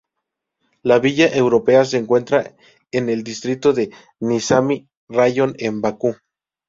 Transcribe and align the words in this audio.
La 0.81 0.97
Villa 0.97 1.27
europea 1.31 1.85
se 1.85 1.97
encuentra 1.99 2.55
en 2.91 3.07
el 3.09 3.23
distrito 3.23 3.71
de 3.71 3.91
Nizami 4.19 4.87
raion 5.07 5.53
en 5.59 5.79
Bakú. 5.79 6.15